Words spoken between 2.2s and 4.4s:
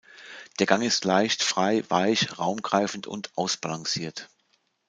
raumgreifend und ausbalanciert.